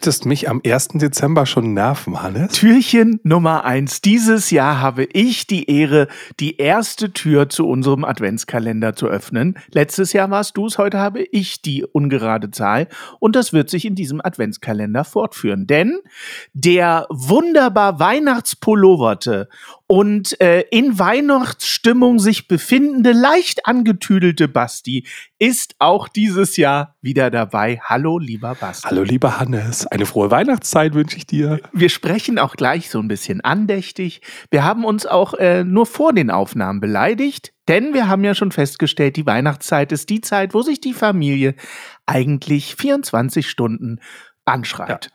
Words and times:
Möchtest 0.00 0.24
mich 0.24 0.48
am 0.48 0.62
1. 0.64 0.88
Dezember 0.94 1.44
schon 1.44 1.74
nerven, 1.74 2.22
Hannes? 2.22 2.54
Türchen 2.54 3.20
Nummer 3.22 3.66
eins. 3.66 4.00
Dieses 4.00 4.50
Jahr 4.50 4.80
habe 4.80 5.04
ich 5.04 5.46
die 5.46 5.68
Ehre, 5.68 6.08
die 6.40 6.56
erste 6.56 7.12
Tür 7.12 7.50
zu 7.50 7.68
unserem 7.68 8.06
Adventskalender 8.06 8.96
zu 8.96 9.08
öffnen. 9.08 9.58
Letztes 9.72 10.14
Jahr 10.14 10.30
warst 10.30 10.56
du 10.56 10.64
es, 10.64 10.78
heute 10.78 10.98
habe 10.98 11.20
ich 11.20 11.60
die 11.60 11.84
ungerade 11.84 12.50
Zahl. 12.50 12.88
Und 13.18 13.36
das 13.36 13.52
wird 13.52 13.68
sich 13.68 13.84
in 13.84 13.94
diesem 13.94 14.22
Adventskalender 14.24 15.04
fortführen. 15.04 15.66
Denn 15.66 15.98
der 16.54 17.06
wunderbar 17.10 18.00
Weihnachtspulloverte 18.00 19.50
und 19.86 20.40
äh, 20.40 20.62
in 20.70 20.98
Weihnachtsstimmung 20.98 22.20
sich 22.20 22.48
befindende, 22.48 23.12
leicht 23.12 23.66
angetüdelte 23.66 24.48
Basti 24.48 25.04
ist 25.40 25.74
auch 25.78 26.06
dieses 26.06 26.58
Jahr 26.58 26.96
wieder 27.00 27.30
dabei. 27.30 27.80
Hallo, 27.82 28.18
lieber 28.18 28.54
Basti. 28.54 28.86
Hallo, 28.86 29.02
lieber 29.02 29.40
Hannes. 29.40 29.86
Eine 29.86 30.04
frohe 30.04 30.30
Weihnachtszeit 30.30 30.92
wünsche 30.92 31.16
ich 31.16 31.26
dir. 31.26 31.60
Wir 31.72 31.88
sprechen 31.88 32.38
auch 32.38 32.56
gleich 32.56 32.90
so 32.90 32.98
ein 32.98 33.08
bisschen 33.08 33.40
andächtig. 33.40 34.20
Wir 34.50 34.64
haben 34.64 34.84
uns 34.84 35.06
auch 35.06 35.32
äh, 35.32 35.64
nur 35.64 35.86
vor 35.86 36.12
den 36.12 36.30
Aufnahmen 36.30 36.80
beleidigt, 36.80 37.54
denn 37.68 37.94
wir 37.94 38.06
haben 38.06 38.22
ja 38.22 38.34
schon 38.34 38.52
festgestellt, 38.52 39.16
die 39.16 39.24
Weihnachtszeit 39.24 39.92
ist 39.92 40.10
die 40.10 40.20
Zeit, 40.20 40.52
wo 40.52 40.60
sich 40.60 40.78
die 40.78 40.92
Familie 40.92 41.54
eigentlich 42.04 42.76
24 42.76 43.48
Stunden 43.48 43.98
anschreit. 44.44 45.10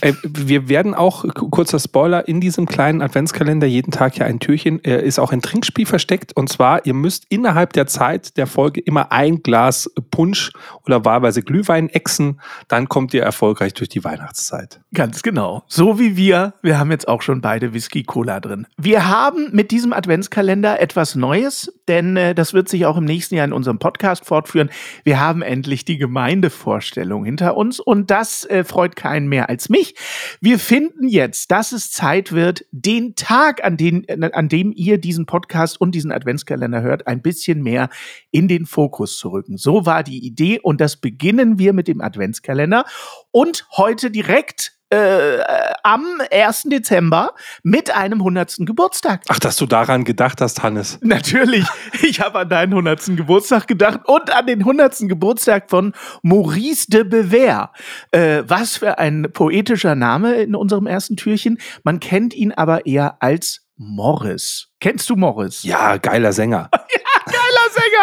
Äh, 0.00 0.12
wir 0.22 0.68
werden 0.68 0.94
auch, 0.94 1.24
kurzer 1.34 1.78
Spoiler, 1.78 2.28
in 2.28 2.40
diesem 2.40 2.66
kleinen 2.66 3.02
Adventskalender 3.02 3.66
jeden 3.66 3.90
Tag 3.90 4.16
ja 4.18 4.26
ein 4.26 4.38
Türchen, 4.38 4.82
äh, 4.84 5.04
ist 5.04 5.18
auch 5.18 5.32
ein 5.32 5.42
Trinkspiel 5.42 5.86
versteckt. 5.86 6.36
Und 6.36 6.48
zwar, 6.48 6.86
ihr 6.86 6.94
müsst 6.94 7.26
innerhalb 7.28 7.72
der 7.72 7.86
Zeit 7.86 8.36
der 8.36 8.46
Folge 8.46 8.80
immer 8.80 9.12
ein 9.12 9.42
Glas 9.42 9.90
Punsch 10.10 10.52
oder 10.86 11.04
wahlweise 11.04 11.42
Glühwein 11.42 11.88
exen. 11.88 12.40
Dann 12.68 12.88
kommt 12.88 13.14
ihr 13.14 13.22
erfolgreich 13.22 13.74
durch 13.74 13.88
die 13.88 14.04
Weihnachtszeit. 14.04 14.80
Ganz 14.94 15.22
genau. 15.22 15.62
So 15.66 15.98
wie 15.98 16.16
wir. 16.16 16.54
Wir 16.62 16.78
haben 16.78 16.90
jetzt 16.90 17.08
auch 17.08 17.22
schon 17.22 17.40
beide 17.40 17.74
Whisky-Cola 17.74 18.40
drin. 18.40 18.66
Wir 18.76 19.08
haben 19.08 19.48
mit 19.52 19.70
diesem 19.70 19.92
Adventskalender 19.92 20.80
etwas 20.80 21.14
Neues, 21.14 21.72
denn 21.88 22.16
äh, 22.16 22.34
das 22.34 22.54
wird 22.54 22.68
sich 22.68 22.86
auch 22.86 22.96
im 22.96 23.04
nächsten 23.04 23.34
Jahr 23.34 23.44
in 23.44 23.52
unserem 23.52 23.78
Podcast 23.78 24.24
fortführen. 24.24 24.70
Wir 25.04 25.20
haben 25.20 25.42
endlich 25.42 25.84
die 25.84 25.98
Gemeindevorstellung 25.98 27.24
hinter 27.24 27.56
uns 27.56 27.80
und 27.80 28.10
das 28.10 28.46
freut 28.64 28.96
keinen 28.96 29.28
mehr 29.28 29.48
als 29.48 29.57
mich. 29.68 29.94
Wir 30.40 30.58
finden 30.58 31.08
jetzt, 31.08 31.50
dass 31.50 31.72
es 31.72 31.90
Zeit 31.90 32.32
wird, 32.32 32.64
den 32.70 33.14
Tag, 33.14 33.64
an, 33.64 33.76
den, 33.76 34.06
an 34.22 34.48
dem 34.48 34.72
ihr 34.74 34.98
diesen 34.98 35.26
Podcast 35.26 35.80
und 35.80 35.94
diesen 35.94 36.12
Adventskalender 36.12 36.82
hört, 36.82 37.06
ein 37.06 37.22
bisschen 37.22 37.62
mehr 37.62 37.88
in 38.30 38.48
den 38.48 38.66
Fokus 38.66 39.18
zu 39.18 39.30
rücken. 39.30 39.56
So 39.56 39.86
war 39.86 40.02
die 40.02 40.24
Idee 40.24 40.60
und 40.60 40.80
das 40.80 40.96
beginnen 40.96 41.58
wir 41.58 41.72
mit 41.72 41.88
dem 41.88 42.00
Adventskalender 42.00 42.84
und 43.30 43.66
heute 43.76 44.10
direkt 44.10 44.77
äh, 44.90 45.38
am 45.82 46.04
1. 46.30 46.64
Dezember 46.64 47.34
mit 47.62 47.94
einem 47.94 48.20
100. 48.20 48.58
Geburtstag. 48.60 49.22
Ach, 49.28 49.38
dass 49.38 49.56
du 49.56 49.66
daran 49.66 50.04
gedacht 50.04 50.40
hast, 50.40 50.62
Hannes. 50.62 50.98
Natürlich, 51.02 51.66
ich 52.02 52.20
habe 52.20 52.40
an 52.40 52.48
deinen 52.48 52.72
100. 52.72 53.16
Geburtstag 53.16 53.66
gedacht 53.66 54.00
und 54.04 54.34
an 54.34 54.46
den 54.46 54.60
100. 54.60 55.08
Geburtstag 55.08 55.70
von 55.70 55.92
Maurice 56.22 56.86
de 56.88 57.04
Bever. 57.04 57.72
Äh, 58.10 58.42
was 58.46 58.78
für 58.78 58.98
ein 58.98 59.28
poetischer 59.32 59.94
Name 59.94 60.34
in 60.34 60.54
unserem 60.54 60.86
ersten 60.86 61.16
Türchen. 61.16 61.58
Man 61.82 62.00
kennt 62.00 62.34
ihn 62.34 62.52
aber 62.52 62.86
eher 62.86 63.22
als 63.22 63.66
Morris. 63.76 64.68
Kennst 64.80 65.08
du 65.08 65.16
Morris? 65.16 65.62
Ja, 65.62 65.96
geiler 65.98 66.32
Sänger. 66.32 66.70
geiler 66.72 66.82
Sänger. 66.82 67.07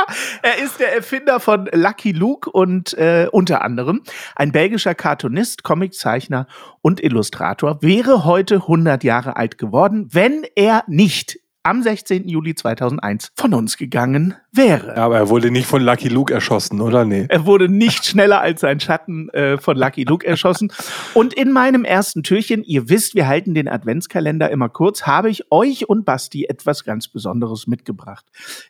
Er 0.42 0.58
ist 0.64 0.80
der 0.80 0.94
Erfinder 0.94 1.40
von 1.40 1.70
Lucky 1.72 2.12
Luke 2.12 2.50
und 2.50 2.94
äh, 2.98 3.28
unter 3.32 3.62
anderem 3.64 4.04
ein 4.36 4.52
belgischer 4.52 4.96
Cartoonist, 4.96 5.64
Comiczeichner 5.64 6.48
und 6.82 7.02
Illustrator. 7.02 7.82
Wäre 7.82 8.26
heute 8.26 8.56
100 8.56 9.04
Jahre 9.04 9.36
alt 9.36 9.58
geworden, 9.58 10.08
wenn 10.12 10.46
er 10.56 10.84
nicht 10.88 11.40
am 11.66 11.82
16. 11.82 12.28
Juli 12.28 12.54
2001 12.54 13.32
von 13.36 13.54
uns 13.56 13.78
gegangen 13.78 14.36
wäre. 14.52 14.96
Aber 14.98 15.18
er 15.18 15.30
wurde 15.30 15.50
nicht 15.50 15.66
von 15.66 15.82
Lucky 15.82 16.10
Luke 16.10 16.32
erschossen, 16.32 16.80
oder? 16.80 17.06
Nee. 17.06 17.26
Er 17.28 17.46
wurde 17.46 17.68
nicht 17.68 18.06
schneller 18.06 18.40
als 18.40 18.62
sein 18.62 18.80
Schatten 18.80 19.30
äh, 19.30 19.58
von 19.58 19.76
Lucky 19.76 20.04
Luke 20.04 20.26
erschossen. 20.26 20.72
Und 21.16 21.34
in 21.34 21.52
meinem 21.52 21.84
ersten 21.84 22.22
Türchen, 22.22 22.64
ihr 22.64 22.88
wisst, 22.88 23.16
wir 23.16 23.28
halten 23.28 23.56
den 23.56 23.68
Adventskalender 23.68 24.52
immer 24.52 24.70
kurz, 24.70 25.04
habe 25.04 25.32
ich 25.32 25.52
euch 25.52 25.90
und 25.90 26.06
Basti 26.06 26.46
etwas 26.46 26.84
ganz 26.84 27.08
Besonderes 27.08 27.66
mitgebracht. 27.66 28.26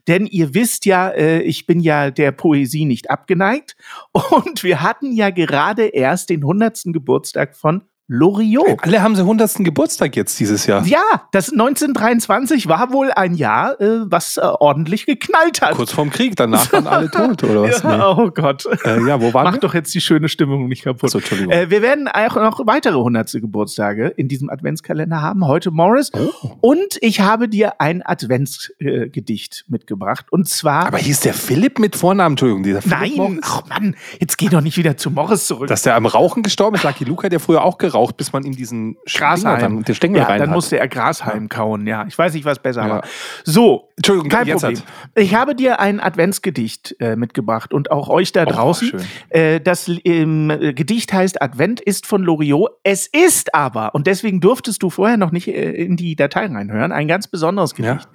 Denn 0.08 0.26
ihr 0.26 0.54
wisst 0.54 0.86
ja, 0.86 1.10
äh, 1.10 1.42
ich 1.42 1.66
bin 1.66 1.82
ja 1.82 2.12
der 2.12 2.32
Poesie 2.32 2.86
nicht 2.86 3.10
abgeneigt. 3.10 3.76
Und 4.12 4.64
wir 4.64 4.82
hatten 4.82 5.12
ja 5.12 5.32
gerade 5.32 5.88
erst 5.88 6.30
den 6.30 6.44
100. 6.44 6.84
Geburtstag 6.86 7.58
von 7.58 7.82
Loriot. 8.08 8.84
Alle 8.84 9.02
haben 9.02 9.16
sie 9.16 9.22
100. 9.22 9.56
Geburtstag 9.60 10.16
jetzt 10.16 10.40
dieses 10.40 10.68
Jahr. 10.68 10.86
Ja, 10.86 11.02
das 11.32 11.52
1923 11.52 12.68
war 12.68 12.94
wohl 12.94 13.12
ein 13.12 13.34
Jahr, 13.34 13.82
äh, 13.82 14.02
was 14.06 14.38
äh, 14.38 14.42
ordentlich 14.42 15.08
geknallt 15.08 15.62
hat. 15.62 15.72
Kurz 15.72 15.92
vorm 15.92 16.12
Krieg, 16.12 16.36
danach 16.36 16.72
waren 16.72 16.86
alle 16.86 17.10
tot, 17.10 17.44
oder 17.44 17.64
was? 17.64 17.82
Ja, 17.96 18.16
oh 18.18 18.30
Gott. 18.30 18.68
Nee. 18.86 18.92
Äh, 18.92 19.08
ja, 19.08 19.22
wo 19.22 19.34
waren 19.34 19.46
Mach 19.46 19.54
wir? 19.54 19.60
doch 19.60 19.74
jetzt 19.74 19.94
die 19.96 20.02
schöne 20.02 20.30
Stimmung 20.30 20.68
nicht 20.68 20.84
kaputt. 20.84 21.06
Achso, 21.06 21.18
Entschuldigung. 21.18 21.52
Äh, 21.52 21.70
wir 21.72 21.82
werden 21.82 22.08
auch 22.08 22.36
noch 22.36 22.68
weitere 22.68 22.98
100. 22.98 23.32
Geburtstage 23.34 24.08
in 24.08 24.28
diesem 24.28 24.50
Adventskalender 24.50 25.22
haben. 25.22 25.48
Heute 25.48 25.72
Morris. 25.72 26.12
Oh. 26.14 26.58
Und 26.62 26.98
ich 27.02 27.22
habe 27.22 27.50
dir 27.50 27.82
ein 27.82 28.04
Adventsgedicht 28.06 29.66
äh, 29.68 29.72
mitgebracht. 29.72 30.28
Und 30.32 30.48
zwar. 30.48 30.86
Aber 30.86 30.98
hieß 31.00 31.22
der 31.22 31.34
Philipp 31.34 31.80
mit 31.80 31.96
Vornamen, 31.96 32.34
Entschuldigung, 32.34 32.64
dieser 32.64 32.82
Philipp 32.82 33.00
nein, 33.00 33.12
Morris? 33.16 33.40
ach 33.44 33.64
Mann, 33.68 33.96
jetzt 34.20 34.38
geh 34.38 34.50
doch 34.50 34.62
nicht 34.62 34.78
wieder 34.78 34.96
zu 34.98 35.10
Morris 35.10 35.48
zurück. 35.48 35.68
Dass 35.68 35.82
der 35.82 35.96
am 35.96 36.06
Rauchen 36.06 36.44
gestorben 36.44 36.76
ist, 36.76 36.84
Lucky 36.84 37.06
hat 37.06 37.34
ja 37.34 37.40
früher 37.40 37.64
auch 37.64 37.78
geraucht, 37.78 37.95
bis 38.14 38.34
man 38.34 38.44
ihm 38.44 38.56
diesen 38.56 38.98
Stinger 39.06 39.58
dann, 39.58 39.84
den 39.84 39.96
Stängel 39.96 40.22
ja, 40.22 40.28
rein 40.28 40.40
dann 40.40 40.50
hat. 40.50 40.56
musste 40.56 40.78
er 40.80 40.88
Grashalm 40.88 41.50
kauen, 41.50 41.88
ja. 41.88 42.06
Ich 42.08 42.18
weiß 42.18 42.34
nicht, 42.34 42.46
was 42.46 42.60
besser 42.62 42.84
Ja. 42.84 42.90
war. 42.90 43.04
So, 43.44 43.90
Entschuldigung, 43.98 44.30
kein 44.30 44.48
Problem. 44.48 44.78
hat- 44.78 44.84
Ich 45.16 45.36
habe 45.36 45.56
dir 45.56 45.80
ein 45.80 46.00
Adventsgedicht 46.00 46.96
äh, 47.00 47.16
mitgebracht 47.16 47.74
und 47.74 47.92
auch 47.92 48.10
euch 48.10 48.32
da 48.32 48.44
Oh, 48.44 48.50
draußen. 48.50 48.90
schön. 48.90 49.02
Äh, 49.30 49.62
das 49.62 49.90
ähm, 50.04 50.50
äh, 50.50 50.74
Gedicht 50.74 51.14
heißt 51.14 51.42
Advent 51.42 51.80
ist 51.82 52.06
von 52.06 52.22
Loriot. 52.24 52.72
Es 52.84 53.08
ist 53.08 53.54
aber, 53.56 53.96
und 53.96 54.08
deswegen 54.08 54.42
durftest 54.42 54.84
du 54.84 54.90
vorher 54.90 55.18
noch 55.18 55.32
nicht 55.32 55.48
äh, 55.48 55.72
in 55.72 55.96
die 55.96 56.16
Datei 56.16 56.46
reinhören, 56.48 56.92
ein 56.92 57.08
ganz 57.08 57.28
besonderes 57.28 57.74
Gedicht. 57.76 58.08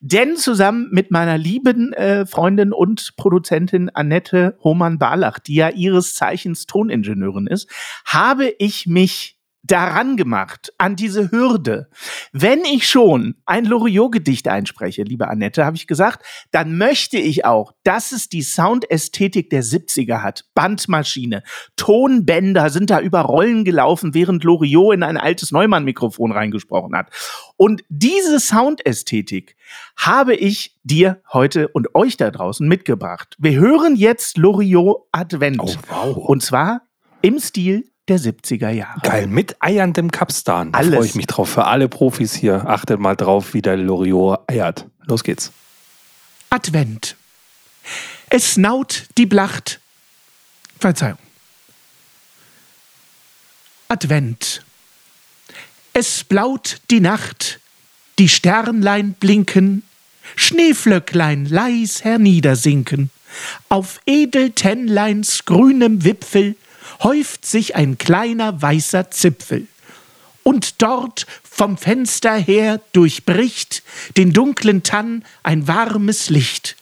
Denn 0.00 0.36
zusammen 0.36 0.88
mit 0.90 1.10
meiner 1.10 1.36
lieben 1.38 1.92
äh, 1.92 2.24
Freundin 2.26 2.72
und 2.72 3.12
Produzentin 3.16 3.90
Annette 3.92 4.56
Hohmann-Barlach, 4.62 5.38
die 5.38 5.54
ja 5.56 5.68
ihres 5.68 6.14
Zeichens 6.14 6.66
Toningenieurin 6.66 7.46
ist, 7.46 7.68
habe 8.04 8.52
ich 8.58 8.86
mich 8.86 9.25
daran 9.66 10.16
gemacht, 10.16 10.72
an 10.78 10.96
diese 10.96 11.30
Hürde. 11.30 11.88
Wenn 12.32 12.64
ich 12.64 12.88
schon 12.88 13.36
ein 13.46 13.64
Loriot-Gedicht 13.64 14.48
einspreche, 14.48 15.02
liebe 15.02 15.28
Annette, 15.28 15.64
habe 15.64 15.76
ich 15.76 15.86
gesagt, 15.86 16.24
dann 16.50 16.78
möchte 16.78 17.18
ich 17.18 17.44
auch, 17.44 17.72
dass 17.84 18.12
es 18.12 18.28
die 18.28 18.42
Soundästhetik 18.42 19.50
der 19.50 19.62
70er 19.62 20.22
hat. 20.22 20.44
Bandmaschine, 20.54 21.42
Tonbänder 21.76 22.70
sind 22.70 22.90
da 22.90 23.00
über 23.00 23.20
Rollen 23.20 23.64
gelaufen, 23.64 24.14
während 24.14 24.44
Loriot 24.44 24.94
in 24.94 25.02
ein 25.02 25.16
altes 25.16 25.52
Neumann-Mikrofon 25.52 26.32
reingesprochen 26.32 26.96
hat. 26.96 27.10
Und 27.56 27.82
diese 27.88 28.40
Soundästhetik 28.40 29.56
habe 29.96 30.34
ich 30.34 30.76
dir 30.84 31.22
heute 31.32 31.68
und 31.68 31.94
euch 31.94 32.16
da 32.16 32.30
draußen 32.30 32.66
mitgebracht. 32.66 33.34
Wir 33.38 33.58
hören 33.58 33.96
jetzt 33.96 34.36
Loriot 34.36 35.08
Advent. 35.12 35.60
Oh, 35.60 35.74
wow. 35.88 36.16
Und 36.16 36.42
zwar 36.42 36.82
im 37.22 37.38
Stil 37.38 37.90
der 38.08 38.18
70er 38.18 38.70
Jahre. 38.70 39.00
Geil, 39.02 39.26
mit 39.26 39.56
eierndem 39.60 40.10
Kapstan. 40.10 40.72
Da 40.72 40.82
freue 40.82 41.04
ich 41.04 41.14
mich 41.14 41.26
drauf. 41.26 41.48
Für 41.48 41.64
alle 41.66 41.88
Profis 41.88 42.34
hier, 42.34 42.66
achtet 42.66 43.00
mal 43.00 43.16
drauf, 43.16 43.54
wie 43.54 43.62
der 43.62 43.76
Loriot 43.76 44.40
eiert. 44.48 44.86
Los 45.04 45.24
geht's. 45.24 45.52
Advent. 46.50 47.16
Es 48.30 48.54
snaut 48.54 49.04
die 49.18 49.26
Blacht. 49.26 49.80
Verzeihung. 50.78 51.18
Advent. 53.88 54.64
Es 55.92 56.24
blaut 56.24 56.80
die 56.90 57.00
Nacht, 57.00 57.60
die 58.18 58.28
Sternlein 58.28 59.14
blinken, 59.14 59.82
Schneeflöcklein 60.34 61.46
leis 61.46 62.04
herniedersinken. 62.04 63.10
Auf 63.68 64.00
Edeltennleins 64.06 65.44
grünem 65.44 66.04
Wipfel 66.04 66.56
häuft 67.00 67.46
sich 67.46 67.76
ein 67.76 67.98
kleiner 67.98 68.60
weißer 68.60 69.10
Zipfel. 69.10 69.66
Und 70.42 70.80
dort 70.82 71.26
vom 71.42 71.76
Fenster 71.76 72.34
her 72.34 72.80
durchbricht 72.92 73.82
den 74.16 74.32
dunklen 74.32 74.82
Tann 74.82 75.24
ein 75.42 75.66
warmes 75.66 76.30
Licht. 76.30 76.76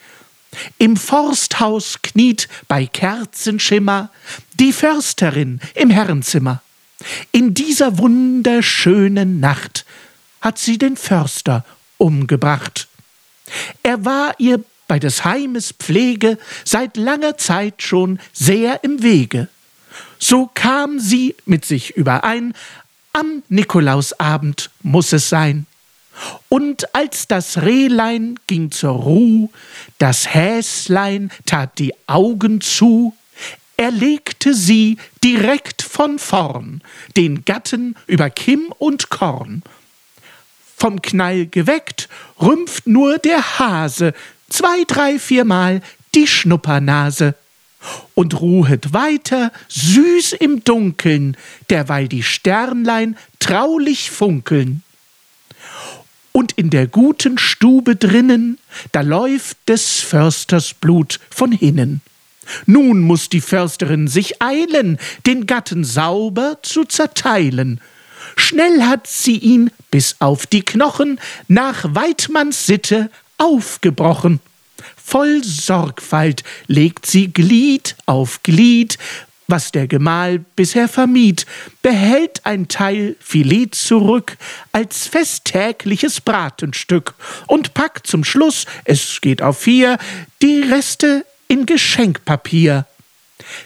Im 0.79 0.97
Forsthaus 0.97 2.01
kniet 2.03 2.49
bei 2.69 2.87
Kerzenschimmer 2.87 4.11
die 4.55 4.73
Försterin 4.73 5.61
im 5.75 5.91
Herrenzimmer. 5.91 6.63
In 7.33 7.55
dieser 7.55 7.99
wunderschönen 7.99 9.41
Nacht 9.41 9.85
hat 10.41 10.59
sie 10.59 10.79
den 10.79 10.97
Förster 10.97 11.65
umgebracht. 11.99 12.89
Er 13.83 14.05
war 14.05 14.35
ihr 14.39 14.63
bei 14.87 14.99
des 14.99 15.25
Heimes 15.25 15.73
Pflege 15.73 16.39
seit 16.65 16.97
langer 16.97 17.37
Zeit 17.39 17.83
schon 17.83 18.21
sehr 18.33 18.85
im 18.85 19.03
Wege. 19.03 19.49
So 20.19 20.51
kam 20.55 20.99
sie 20.99 21.35
mit 21.47 21.65
sich 21.65 21.97
überein, 21.97 22.55
am 23.13 23.43
Nikolausabend 23.49 24.71
muss 24.83 25.13
es 25.13 25.29
sein. 25.29 25.67
Und 26.49 26.95
als 26.95 27.27
das 27.27 27.63
Rehlein 27.63 28.39
ging 28.47 28.71
zur 28.71 28.93
Ruh, 28.93 29.51
das 29.99 30.33
Häslein 30.35 31.31
tat 31.47 31.79
die 31.79 31.93
Augen 32.07 32.61
zu, 32.61 33.15
er 33.77 33.91
legte 33.91 34.55
sie 34.55 34.99
direkt 35.23 35.83
von 35.83 36.19
vorn, 36.19 36.83
den 37.17 37.45
Gatten 37.45 37.97
über 38.07 38.31
Kimm 38.31 38.73
und 38.79 39.11
Korn. 39.11 39.63
Vom 40.77 41.03
Knall 41.03 41.47
geweckt, 41.47 42.09
rümpft 42.41 42.87
nur 42.87 43.19
der 43.19 43.59
Hase 43.59 44.15
zwei, 44.49 44.85
drei, 44.87 45.19
viermal 45.19 45.83
die 46.15 46.27
Schnuppernase 46.27 47.35
und 48.15 48.41
ruhet 48.41 48.93
weiter 48.93 49.53
süß 49.69 50.35
im 50.35 50.65
Dunkeln, 50.65 51.37
derweil 51.71 52.09
die 52.09 52.23
Sternlein 52.23 53.17
traulich 53.39 54.11
funkeln. 54.11 54.83
Und 56.33 56.53
in 56.53 56.71
der 56.71 56.87
guten 56.87 57.39
Stube 57.39 57.95
drinnen, 57.95 58.59
da 58.93 59.03
läuft 59.03 59.57
des 59.69 60.01
Försters 60.01 60.75
Blut 60.75 61.21
von 61.31 61.53
hinnen. 61.53 62.01
Nun 62.67 63.01
muss 63.01 63.29
die 63.29 63.41
Försterin 63.41 64.09
sich 64.09 64.43
eilen, 64.43 64.99
den 65.27 65.47
Gatten 65.47 65.85
sauber 65.85 66.59
zu 66.63 66.85
zerteilen. 66.85 67.81
Schnell 68.37 68.83
hat 68.83 69.07
sie 69.07 69.39
ihn 69.39 69.71
bis 69.91 70.17
auf 70.19 70.47
die 70.47 70.63
Knochen 70.63 71.21
nach 71.49 71.85
Weidmanns 71.95 72.67
Sitte 72.67 73.11
aufgebrochen. 73.39 74.41
Voll 75.07 75.45
Sorgfalt 75.45 76.43
legt 76.67 77.05
sie 77.07 77.33
Glied 77.33 77.95
auf 78.07 78.43
Glied, 78.43 78.99
was 79.47 79.71
der 79.71 79.87
Gemahl 79.87 80.39
bisher 80.57 80.89
vermied, 80.89 81.45
behält 81.83 82.45
ein 82.45 82.69
Teil 82.69 83.15
Filet 83.21 83.75
zurück 83.75 84.39
als 84.73 85.07
festtägliches 85.07 86.23
Bratenstück 86.23 87.15
und 87.47 87.75
packt 87.75 88.07
zum 88.07 88.25
Schluss, 88.25 88.65
es 88.85 89.21
geht 89.21 89.43
auf 89.43 89.59
vier, 89.59 89.99
die 90.41 90.63
Reste 90.63 91.27
in 91.49 91.67
Geschenkpapier. 91.67 92.87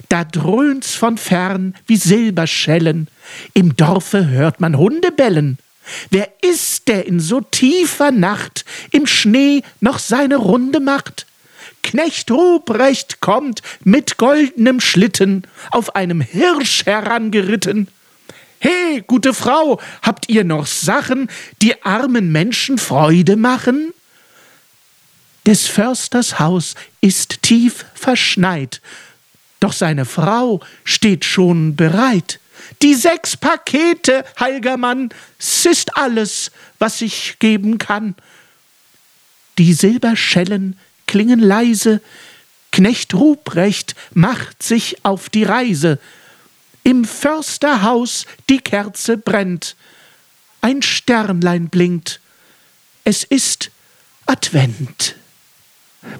Da 0.09 0.25
dröhnt's 0.25 0.97
von 0.97 1.17
fern 1.17 1.75
wie 1.87 1.97
Silberschellen, 1.97 3.09
im 3.55 3.77
Dorfe 3.77 4.29
hört 4.29 4.61
man 4.61 4.77
Hunde 4.77 5.13
bellen. 5.13 5.59
Wer 6.11 6.29
ist, 6.43 6.89
der 6.89 7.07
in 7.07 7.21
so 7.21 7.41
tiefer 7.41 8.11
Nacht 8.11 8.65
im 8.91 9.07
Schnee 9.07 9.63
noch 9.81 10.01
seine 10.01 10.37
Runde 10.37 10.81
macht? 10.81 11.28
Knecht 11.89 12.31
Ruprecht 12.31 13.23
kommt 13.23 13.63
mit 13.83 14.19
goldenem 14.19 14.79
Schlitten 14.79 15.47
auf 15.71 15.97
einem 15.97 16.21
Hirsch 16.21 16.85
herangeritten. 16.85 17.89
He, 18.61 19.03
gute 19.07 19.33
Frau, 19.33 19.81
habt 20.03 20.29
ihr 20.29 20.45
noch 20.45 20.67
Sachen, 20.67 21.31
die 21.63 21.83
armen 21.83 22.31
Menschen 22.31 22.77
Freude 22.77 23.37
machen? 23.37 23.95
Des 25.47 25.67
Försters 25.67 26.39
Haus 26.39 26.75
ist 27.01 27.41
tief 27.41 27.87
verschneit, 27.95 28.83
doch 29.59 29.73
seine 29.73 30.05
Frau 30.05 30.61
steht 30.85 31.25
schon 31.25 31.75
bereit. 31.75 32.39
Die 32.83 32.93
sechs 32.93 33.35
Pakete, 33.35 34.27
heilger 34.39 34.77
Mann, 34.77 35.09
s 35.39 35.65
ist 35.65 35.97
alles, 35.97 36.51
was 36.79 37.01
ich 37.01 37.39
geben 37.39 37.79
kann. 37.79 38.15
Die 39.57 39.73
Silberschellen 39.73 40.79
klingen 41.09 41.41
leise, 41.41 42.01
Knecht 42.71 43.15
Ruprecht 43.15 43.97
macht 44.13 44.63
sich 44.63 45.05
auf 45.05 45.29
die 45.31 45.43
Reise. 45.43 45.99
Im 46.85 47.05
Försterhaus 47.05 48.27
die 48.49 48.59
Kerze 48.59 49.19
brennt, 49.19 49.75
ein 50.61 50.83
Sternlein 50.83 51.69
blinkt, 51.69 52.21
es 53.03 53.25
ist 53.25 53.71
Advent. 54.27 55.17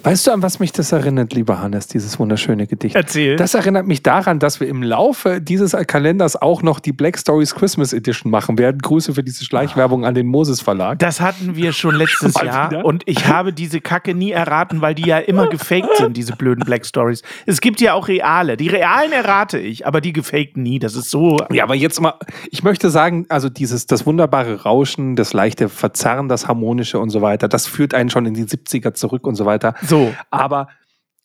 Weißt 0.03 0.27
du, 0.27 0.31
an 0.31 0.41
was 0.41 0.59
mich 0.59 0.73
das 0.73 0.91
erinnert, 0.91 1.33
lieber 1.33 1.61
Hannes, 1.61 1.87
dieses 1.87 2.19
wunderschöne 2.19 2.67
Gedicht? 2.67 2.95
Erzähl. 2.95 3.37
Das 3.37 3.53
erinnert 3.53 3.87
mich 3.87 4.03
daran, 4.03 4.39
dass 4.39 4.59
wir 4.59 4.67
im 4.67 4.83
Laufe 4.83 5.39
dieses 5.39 5.71
Kalenders 5.87 6.35
auch 6.35 6.61
noch 6.61 6.81
die 6.81 6.91
Black 6.91 7.17
Stories 7.17 7.55
Christmas 7.55 7.93
Edition 7.93 8.29
machen 8.29 8.57
werden. 8.57 8.79
Grüße 8.81 9.13
für 9.13 9.23
diese 9.23 9.45
Schleichwerbung 9.45 10.05
an 10.05 10.15
den 10.15 10.27
Moses 10.27 10.59
Verlag. 10.59 10.99
Das 10.99 11.21
hatten 11.21 11.55
wir 11.55 11.71
schon 11.71 11.95
letztes 11.95 12.33
Jahr 12.43 12.71
wieder? 12.71 12.83
und 12.83 13.03
ich 13.05 13.27
habe 13.27 13.53
diese 13.53 13.79
Kacke 13.79 14.13
nie 14.13 14.31
erraten, 14.31 14.81
weil 14.81 14.95
die 14.95 15.07
ja 15.07 15.17
immer 15.17 15.47
gefaked 15.47 15.95
sind, 15.97 16.17
diese 16.17 16.35
blöden 16.35 16.65
Black 16.65 16.85
Stories. 16.85 17.21
Es 17.45 17.61
gibt 17.61 17.79
ja 17.79 17.93
auch 17.93 18.09
reale. 18.09 18.57
Die 18.57 18.67
realen 18.67 19.13
errate 19.13 19.59
ich, 19.59 19.87
aber 19.87 20.01
die 20.01 20.11
gefakten 20.11 20.61
nie. 20.61 20.79
Das 20.79 20.95
ist 20.95 21.09
so. 21.09 21.37
Ja, 21.51 21.63
aber 21.63 21.75
jetzt 21.75 22.01
mal, 22.01 22.15
ich 22.51 22.63
möchte 22.63 22.89
sagen, 22.89 23.25
also 23.29 23.47
dieses, 23.47 23.85
das 23.85 24.05
wunderbare 24.05 24.63
Rauschen, 24.63 25.15
das 25.15 25.31
leichte 25.31 25.69
Verzerren, 25.69 26.27
das 26.27 26.49
harmonische 26.49 26.99
und 26.99 27.11
so 27.11 27.21
weiter, 27.21 27.47
das 27.47 27.65
führt 27.65 27.93
einen 27.93 28.09
schon 28.09 28.25
in 28.25 28.33
die 28.33 28.43
70er 28.43 28.93
zurück 28.93 29.25
und 29.25 29.35
so 29.35 29.45
weiter. 29.73 29.85
So. 29.85 30.13
Aber 30.31 30.67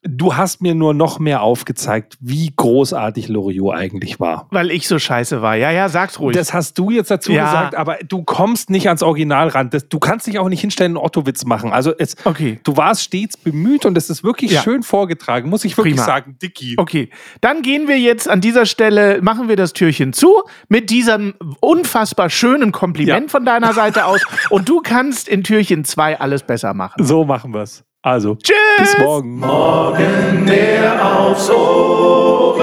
du 0.06 0.36
hast 0.36 0.60
mir 0.60 0.74
nur 0.74 0.92
noch 0.92 1.18
mehr 1.18 1.40
aufgezeigt, 1.40 2.18
wie 2.20 2.52
großartig 2.54 3.28
Loriot 3.28 3.74
eigentlich 3.74 4.20
war. 4.20 4.48
Weil 4.50 4.70
ich 4.70 4.86
so 4.86 4.98
scheiße 4.98 5.40
war. 5.40 5.56
Ja, 5.56 5.70
ja, 5.70 5.88
sag's 5.88 6.20
ruhig. 6.20 6.36
Das 6.36 6.52
hast 6.52 6.76
du 6.76 6.90
jetzt 6.90 7.10
dazu 7.10 7.32
Ja. 7.32 7.44
gesagt, 7.46 7.74
aber 7.74 7.96
du 8.06 8.22
kommst 8.22 8.68
nicht 8.68 8.86
ans 8.88 9.02
Original 9.02 9.48
ran. 9.48 9.70
Das, 9.70 9.88
du 9.88 9.98
kannst 9.98 10.26
dich 10.26 10.38
auch 10.38 10.50
nicht 10.50 10.60
hinstellen 10.60 10.98
und 10.98 11.02
Otto-Witz 11.04 11.46
machen. 11.46 11.72
Also 11.72 11.94
es, 11.96 12.16
Okay. 12.26 12.60
du 12.64 12.76
warst 12.76 13.02
stets 13.02 13.38
bemüht 13.38 13.86
und 13.86 13.96
es 13.96 14.10
ist 14.10 14.22
wirklich 14.22 14.50
Ja. 14.50 14.60
schön 14.60 14.82
vorgetragen, 14.82 15.48
muss 15.48 15.64
ich 15.64 15.74
wirklich 15.78 15.94
Prima. 15.94 16.04
sagen, 16.04 16.36
Dicky. 16.42 16.74
Okay, 16.76 17.08
dann 17.40 17.62
gehen 17.62 17.88
wir 17.88 17.98
jetzt 17.98 18.28
an 18.28 18.42
dieser 18.42 18.66
Stelle, 18.66 19.22
machen 19.22 19.48
wir 19.48 19.56
das 19.56 19.72
Türchen 19.72 20.12
zu 20.12 20.42
mit 20.68 20.90
diesem 20.90 21.32
unfassbar 21.60 22.28
schönen 22.28 22.72
Kompliment 22.72 23.28
Ja. 23.28 23.30
von 23.30 23.46
deiner 23.46 23.72
Seite 23.72 24.04
aus 24.04 24.20
und 24.50 24.68
du 24.68 24.82
kannst 24.82 25.28
in 25.28 25.44
Türchen 25.44 25.86
2 25.86 26.20
alles 26.20 26.42
besser 26.42 26.74
machen. 26.74 27.02
So 27.02 27.24
machen 27.24 27.54
wir's. 27.54 27.84
Also, 28.04 28.34
Tschüss! 28.34 28.54
bis 28.76 28.98
morgen. 28.98 29.38
Morgen 29.38 30.44
der 30.46 31.02
aufs 31.02 31.48
Ohre, 31.48 32.60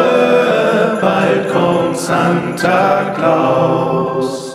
bald 1.01 1.49
kommt 1.51 1.97
Santa 1.97 3.11
Claus. 3.15 4.50